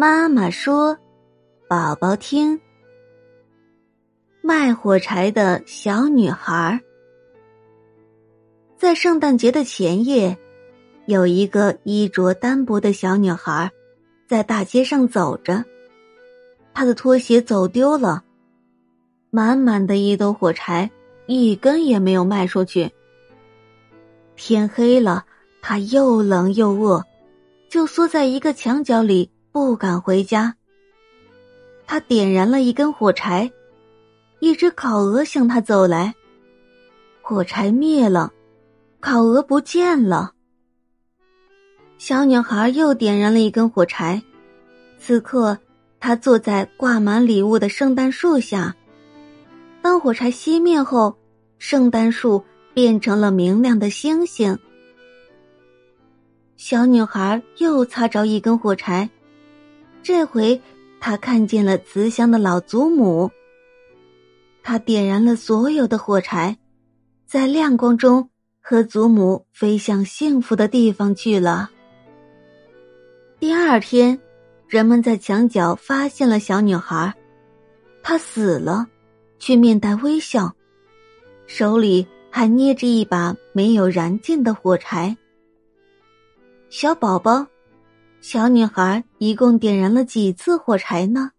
[0.00, 0.96] 妈妈说
[1.68, 2.60] ：“宝宝听。”
[4.40, 6.80] 卖火柴的小女孩，
[8.76, 10.38] 在圣诞节的前夜，
[11.06, 13.72] 有一个衣着单薄的小女孩，
[14.28, 15.64] 在大街上走着，
[16.72, 18.22] 她的拖鞋走丢了，
[19.30, 20.88] 满满的一兜火柴，
[21.26, 22.88] 一根也没有卖出去。
[24.36, 25.26] 天黑了，
[25.60, 27.04] 她又冷又饿，
[27.68, 29.28] 就缩在一个墙角里。
[29.52, 30.54] 不敢回家。
[31.86, 33.50] 他点燃了一根火柴，
[34.40, 36.14] 一只烤鹅向他走来。
[37.22, 38.32] 火柴灭了，
[39.00, 40.32] 烤鹅不见了。
[41.96, 44.22] 小女孩又点燃了一根火柴，
[44.98, 45.58] 此刻
[45.98, 48.76] 她坐在挂满礼物的圣诞树下。
[49.82, 51.16] 当火柴熄灭后，
[51.58, 52.44] 圣诞树
[52.74, 54.58] 变成了明亮的星星。
[56.56, 59.08] 小女孩又擦着一根火柴。
[60.08, 60.58] 这回，
[61.00, 63.30] 他看见了慈祥的老祖母。
[64.62, 66.56] 他点燃了所有的火柴，
[67.26, 71.68] 在亮光中和祖母飞向幸福的地方去了。
[73.38, 74.18] 第二天，
[74.66, 77.14] 人们在墙角发现了小女孩，
[78.02, 78.86] 她死了，
[79.38, 80.50] 却面带微笑，
[81.46, 85.14] 手里还捏着一把没有燃尽的火柴。
[86.70, 87.46] 小宝宝。
[88.20, 91.30] 小女孩一共点燃了几次火柴呢？